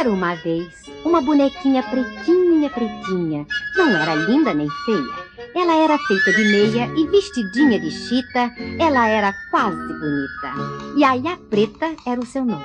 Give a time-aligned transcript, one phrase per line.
[0.00, 3.46] Era uma vez uma bonequinha pretinha, pretinha.
[3.76, 5.50] Não era linda nem feia.
[5.54, 8.50] Ela era feita de meia e vestidinha de chita.
[8.78, 10.54] Ela era quase bonita.
[10.96, 12.64] E a Preta era o seu nome.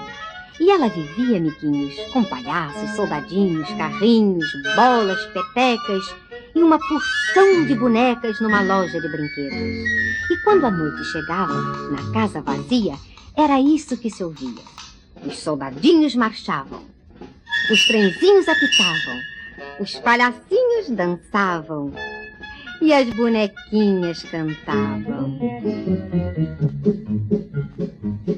[0.61, 6.15] E ela vivia, amiguinhos, com palhaços, soldadinhos, carrinhos, bolas, petecas
[6.55, 9.59] e uma porção de bonecas numa loja de brinquedos.
[10.31, 11.53] E quando a noite chegava,
[11.91, 12.95] na casa vazia,
[13.35, 14.63] era isso que se ouvia.
[15.25, 16.94] Os soldadinhos marchavam,
[17.73, 19.19] os trenzinhos apitavam,
[19.79, 21.91] os palhacinhos dançavam
[22.81, 25.39] e as bonequinhas cantavam.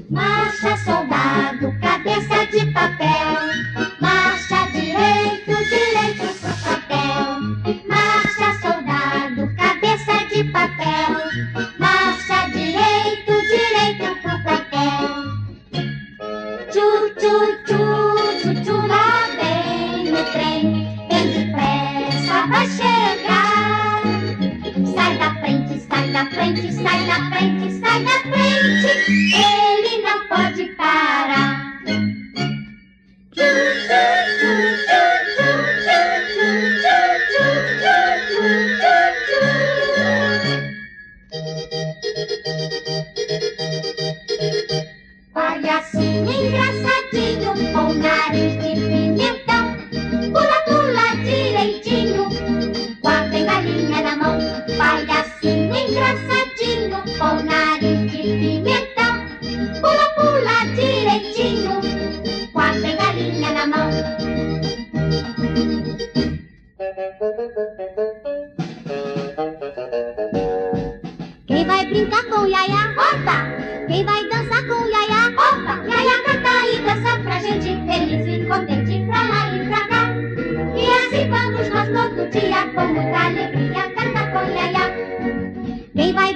[0.09, 2.96] Marcha, soldado, cabeça de papel.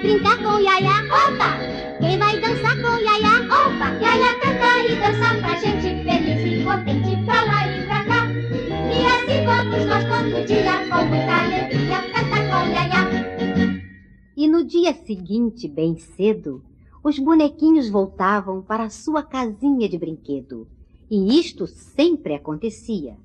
[0.02, 1.04] Brincar com Yaya?
[1.06, 1.58] Opa!
[2.00, 3.46] Quem vai dançar com Yaya?
[3.46, 3.90] Opa!
[4.02, 8.28] Yaya canta e dança pra gente, feliz e contente pra lá e pra cá.
[8.92, 13.82] E assim vamos nós todo dia com muita alegria cantar com Yaya.
[14.36, 16.64] E no dia seguinte, bem cedo,
[17.04, 20.68] os bonequinhos voltavam para a sua casinha de brinquedo.
[21.10, 23.18] E isto sempre acontecia.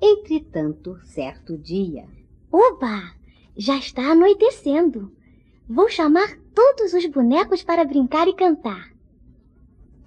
[0.00, 2.04] Entretanto, certo dia.
[2.50, 3.14] Oba!
[3.56, 5.10] Já está anoitecendo.
[5.68, 8.92] Vou chamar todos os bonecos para brincar e cantar.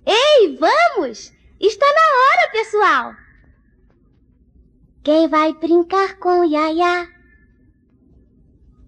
[0.05, 1.33] Ei, vamos!
[1.59, 3.13] Está na hora, pessoal!
[5.03, 7.09] Quem vai brincar com o Yaya?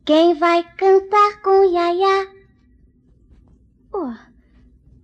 [0.06, 2.28] Quem vai cantar com o Yaya?
[3.94, 4.14] Oh,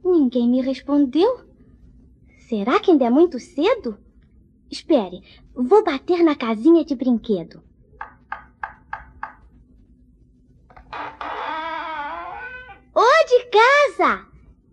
[0.09, 1.45] ninguém me respondeu.
[2.47, 3.97] Será que ainda é muito cedo?
[4.71, 5.21] Espere,
[5.53, 7.61] vou bater na casinha de brinquedo.
[13.51, 14.25] Casa!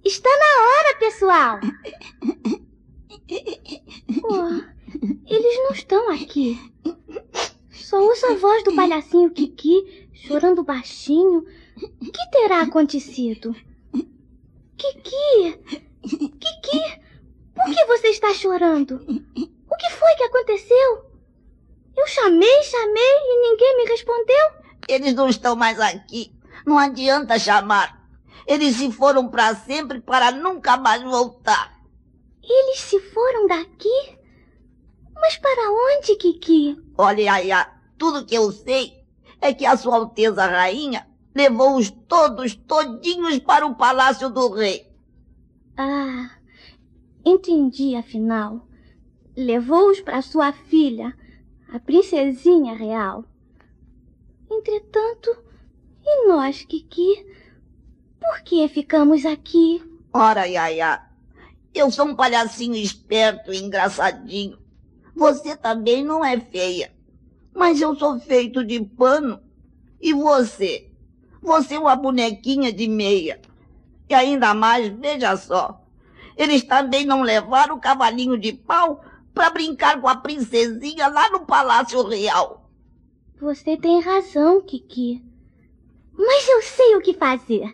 [0.04, 1.60] Está na hora, pessoal!
[4.22, 4.74] Oh,
[5.26, 6.58] eles não estão aqui.
[7.70, 11.44] Só ouço a voz do palhacinho Kiki chorando baixinho.
[11.76, 13.54] O que terá acontecido?
[14.76, 15.58] Kiki!
[16.02, 17.04] Kiki!
[17.54, 18.96] Por que você está chorando?
[18.96, 21.10] O que foi que aconteceu?
[21.96, 24.50] Eu chamei, chamei e ninguém me respondeu.
[24.88, 26.32] Eles não estão mais aqui.
[26.66, 28.03] Não adianta chamar.
[28.46, 31.74] Eles se foram para sempre para nunca mais voltar.
[32.42, 34.18] Eles se foram daqui?
[35.14, 36.76] Mas para onde, Kiki?
[36.98, 38.92] Olha, Yaya, tudo que eu sei
[39.40, 44.86] é que a Sua Alteza Rainha levou-os todos, todinhos para o Palácio do Rei.
[45.76, 46.30] Ah,
[47.24, 48.68] entendi afinal.
[49.36, 51.16] Levou-os para sua filha,
[51.68, 53.24] a princesinha real.
[54.48, 55.36] Entretanto,
[56.04, 57.26] e nós, Kiki?
[58.26, 59.82] Por que ficamos aqui?
[60.10, 61.02] Ora, Yaya,
[61.74, 64.58] eu sou um palhacinho esperto e engraçadinho.
[65.14, 66.90] Você também não é feia.
[67.54, 69.40] Mas eu sou feito de pano.
[70.00, 70.90] E você?
[71.42, 73.40] Você é uma bonequinha de meia.
[74.08, 75.84] E ainda mais, veja só.
[76.34, 79.04] Eles também não levaram o cavalinho de pau
[79.34, 82.70] para brincar com a princesinha lá no Palácio Real.
[83.38, 85.22] Você tem razão, Kiki.
[86.16, 87.72] Mas eu sei o que fazer.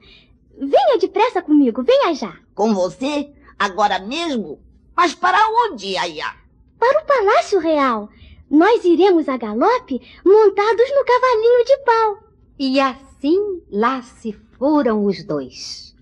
[0.60, 2.36] Venha depressa comigo, venha já.
[2.54, 3.32] Com você?
[3.58, 4.60] Agora mesmo?
[4.94, 6.34] Mas para onde, Yaya?
[6.78, 8.10] Para o Palácio Real.
[8.50, 12.18] Nós iremos a galope montados no cavalinho de pau.
[12.58, 15.96] E assim lá se foram os dois.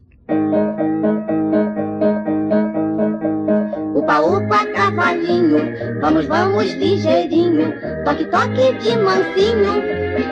[3.95, 4.99] Upa, upa, cavalo.
[4.99, 7.73] cavalinho, vamos, vamos ligeirinho,
[8.05, 9.83] toque, toque de mansinho,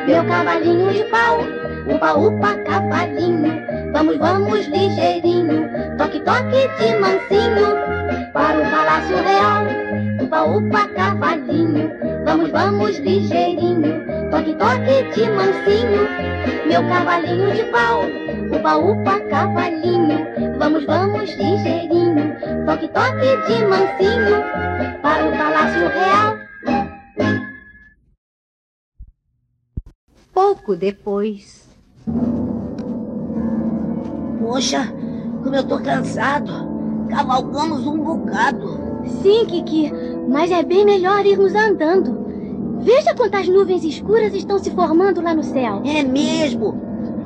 [0.06, 1.38] meu cavalinho de pau,
[1.86, 3.62] upa, upa, cavalinho,
[3.92, 9.64] vamos, vamos ligeirinho, toque, toque de mansinho, para o palácio real,
[10.20, 11.90] upa, upa, cavalinho,
[12.24, 16.08] vamos, vamos ligeirinho, toque, toque de mansinho,
[16.66, 18.02] meu cavalinho de pau,
[18.52, 22.36] upa, upa, cavalinho, vamos, vamos ligeirinho,
[22.66, 24.42] toque, toque de mansinho,
[25.02, 26.36] para o palácio real.
[30.34, 31.65] Pouco depois.
[34.40, 34.92] Poxa,
[35.42, 36.52] como eu tô cansado.
[37.08, 38.78] Cavalgamos um bocado.
[39.22, 39.92] Sim, Kiki,
[40.28, 42.26] mas é bem melhor irmos andando.
[42.80, 45.82] Veja quantas nuvens escuras estão se formando lá no céu.
[45.84, 46.80] É mesmo.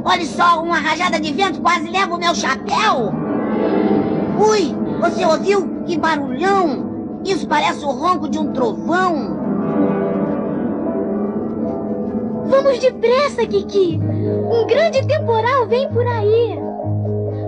[0.05, 3.13] Olha só, uma rajada de vento quase leva o meu chapéu.
[4.39, 5.85] Ui, você ouviu?
[5.85, 7.21] Que barulhão!
[7.25, 9.40] Isso parece o ronco de um trovão.
[12.51, 14.01] Vamos depressa, Kiki.
[14.03, 16.59] Um grande temporal vem por aí.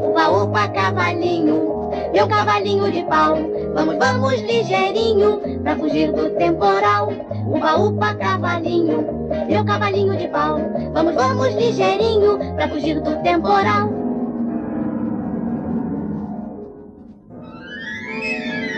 [0.08, 3.36] Upa, upa, cavalinho, meu cavalinho de pau.
[3.74, 7.12] Vamos, vamos ligeirinho, pra fugir do temporal.
[7.48, 10.60] Upa, upa, cavalinho, meu cavalinho de pau.
[10.92, 13.90] Vamos, vamos ligeirinho, pra fugir do temporal.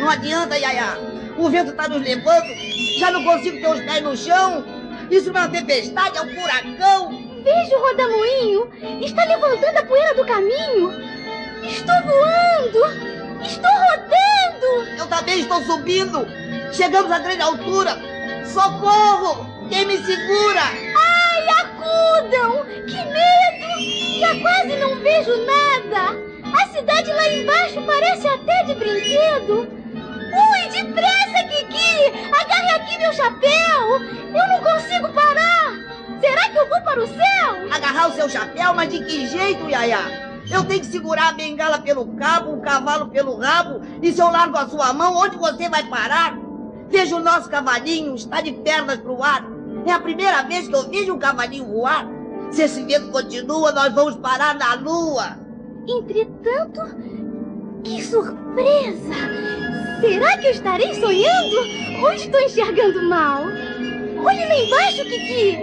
[0.01, 0.99] Não adianta, Yaya.
[1.37, 2.47] O vento tá nos levando.
[2.99, 4.74] Já não consigo ter os pés no chão.
[5.11, 7.25] Isso não é uma tempestade, é um furacão.
[7.43, 8.71] Veja o rodamuinho.
[9.03, 10.93] Está levantando a poeira do caminho.
[11.63, 13.45] Estou voando.
[13.45, 14.99] Estou rodando.
[14.99, 16.27] Eu também estou subindo.
[16.73, 17.99] Chegamos a grande altura.
[18.47, 19.69] Socorro!
[19.69, 20.61] Quem me segura?
[20.97, 22.65] Ai, acudam!
[22.87, 24.21] Que medo!
[24.21, 26.17] Já quase não vejo nada.
[26.53, 29.84] A cidade lá embaixo parece até de brinquedo.
[30.35, 32.13] Ui, depressa, Kiki!
[32.41, 34.01] Agarre aqui meu chapéu!
[34.35, 35.75] Eu não consigo parar!
[36.21, 37.73] Será que eu vou para o céu?
[37.73, 40.25] Agarrar o seu chapéu, mas de que jeito, Yaya?
[40.51, 44.31] Eu tenho que segurar a bengala pelo cabo, o cavalo pelo rabo, e se eu
[44.31, 46.37] largo a sua mão, onde você vai parar?
[46.89, 49.45] Veja o nosso cavalinho, está de pernas para o ar.
[49.87, 52.07] É a primeira vez que eu vejo um cavalinho voar.
[52.51, 55.39] Se esse vento continua, nós vamos parar na lua.
[55.89, 56.81] Entretanto,
[57.83, 59.94] que surpresa!
[60.05, 61.57] Será que eu estarei sonhando
[62.03, 63.45] ou estou enxergando mal?
[63.45, 65.59] Olhe lá embaixo, Kiki!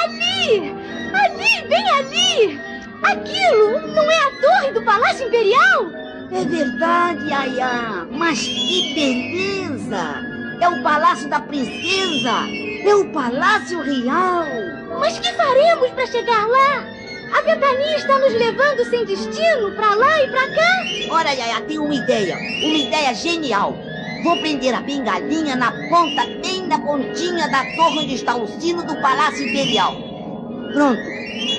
[0.00, 0.72] Ali!
[1.12, 2.60] Ali, bem ali!
[3.02, 5.90] Aquilo não é a torre do Palácio Imperial?
[6.30, 8.06] É verdade, Yaya.
[8.12, 10.22] Mas que beleza!
[10.60, 12.46] É o palácio da princesa!
[12.86, 14.46] É o palácio real!
[15.00, 16.93] Mas que faremos para chegar lá?
[17.34, 20.84] A ventania está nos levando sem destino para lá e para cá?
[21.10, 22.36] Ora, Yaya, tenho uma ideia.
[22.36, 23.76] Uma ideia genial.
[24.22, 28.84] Vou prender a bengalinha na ponta, bem na pontinha da torre onde está o sino
[28.84, 29.96] do Palácio Imperial.
[30.72, 31.02] Pronto,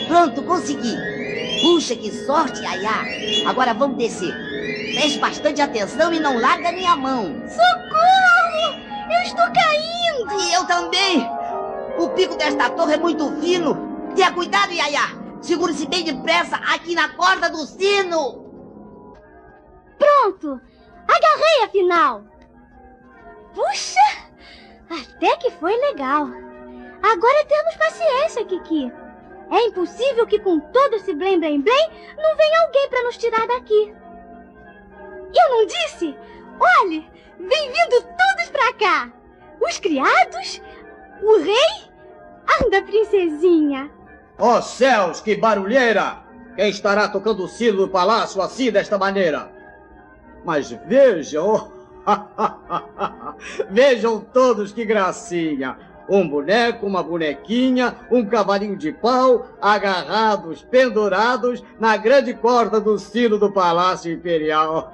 [0.07, 0.95] pronto, consegui.
[1.61, 3.49] Puxa, que sorte, Yaya.
[3.49, 4.33] Agora vamos descer.
[4.93, 7.35] Preste bastante atenção e não larga minha mão.
[7.49, 8.79] Socorro!
[9.11, 10.41] Eu estou caindo!
[10.41, 11.29] E eu também.
[11.99, 13.77] O pico desta torre é muito fino.
[14.15, 15.24] Tenha cuidado, Yaya.
[15.41, 18.45] Segure-se bem depressa aqui na corda do sino.
[19.97, 20.59] Pronto!
[21.07, 22.23] Agarrei afinal!
[23.53, 23.99] Puxa!
[24.89, 26.27] Até que foi legal.
[27.01, 28.91] Agora temos paciência, Kiki.
[29.51, 33.47] É impossível que com todo esse blém blém blém não venha alguém para nos tirar
[33.47, 33.95] daqui.
[35.35, 36.17] Eu não disse?
[36.81, 39.13] Olhe, vem vindo todos pra cá.
[39.61, 40.61] Os criados,
[41.21, 41.91] o rei,
[42.61, 43.91] anda princesinha.
[44.37, 46.17] Ó céus, que barulheira!
[46.55, 49.51] Quem estará tocando o sino do palácio assim desta maneira?
[50.43, 51.71] Mas vejam,
[53.69, 55.77] vejam todos que gracinha!
[56.07, 63.39] Um boneco, uma bonequinha, um cavalinho de pau, agarrados, pendurados na grande corda do sino
[63.39, 64.93] do Palácio Imperial.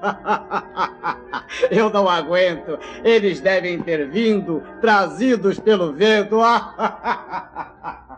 [1.69, 2.79] Eu não aguento.
[3.03, 6.37] Eles devem ter vindo, trazidos pelo vento.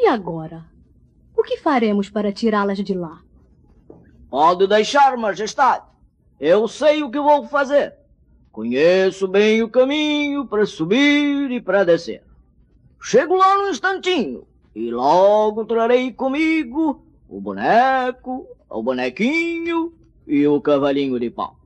[0.00, 0.64] E agora?
[1.36, 3.20] O que faremos para tirá-las de lá?
[4.30, 5.84] Pode deixar, majestade.
[6.38, 7.96] Eu sei o que vou fazer.
[8.52, 12.22] Conheço bem o caminho para subir e para descer.
[13.02, 19.92] Chego lá num instantinho e logo trarei comigo o boneco, o bonequinho
[20.28, 21.56] e o cavalinho de pau.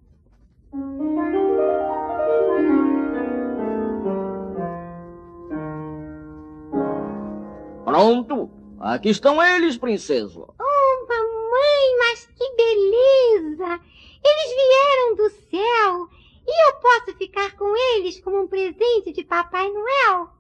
[7.93, 10.41] Pronto, aqui estão eles, princesa.
[10.41, 13.81] Oh, mamãe, mas que beleza!
[14.25, 16.09] Eles vieram do céu
[16.47, 17.73] e eu posso ficar com
[19.33, 20.31] Papai Noel?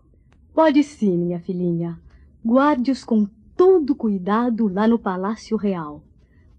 [0.54, 2.00] Pode sim, minha filhinha.
[2.42, 6.02] Guarde-os com todo cuidado lá no Palácio Real.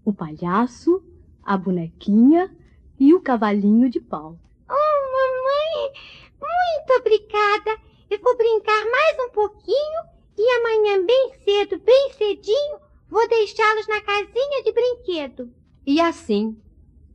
[0.04, 1.02] O palhaço,
[1.44, 2.56] a bonequinha
[3.00, 4.38] e o cavalinho de pau.
[4.68, 4.72] Oh,
[5.12, 5.92] mamãe,
[6.40, 7.80] muito obrigada.
[8.08, 14.00] Eu vou brincar mais um pouquinho e amanhã, bem cedo, bem cedinho, vou deixá-los na
[14.00, 15.50] casinha de brinquedo.
[15.86, 16.56] E assim,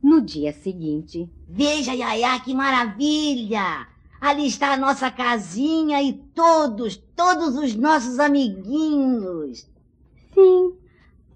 [0.02, 1.28] no dia seguinte.
[1.48, 3.88] Veja, Yaya, que maravilha!
[4.20, 9.66] Ali está a nossa casinha e todos, todos os nossos amiguinhos.
[10.34, 10.74] Sim,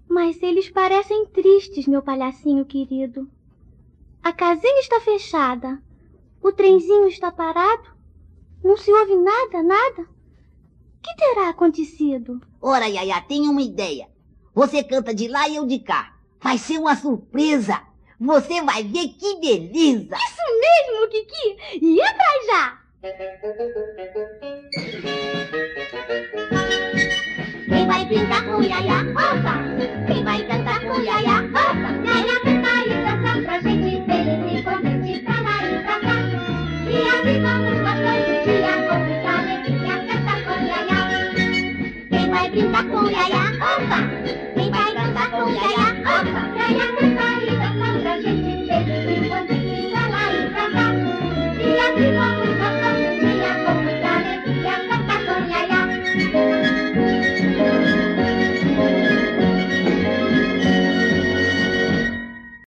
[0.07, 3.29] mas eles parecem tristes, meu palhacinho querido.
[4.23, 5.81] A casinha está fechada.
[6.41, 7.89] O trenzinho está parado.
[8.63, 10.14] Não se ouve nada, nada.
[11.05, 12.41] O que terá acontecido?
[12.59, 14.07] Ora, Yaya, tenho uma ideia.
[14.55, 16.15] Você canta de lá e eu de cá.
[16.41, 17.79] Vai ser uma surpresa.
[18.19, 20.15] Você vai ver que beleza!
[20.15, 21.79] Isso mesmo, Kiki!
[21.85, 22.81] E entra já!
[27.69, 30.07] Quem vai brincar com Yaya, opa!
[30.07, 31.01] Quem vai cantar com opa!
[31.03, 31.44] Yaya
[42.55, 43.43] Minta ku yaya,
[43.75, 43.99] opa.
[44.55, 47.04] Minta ku yaya, opa.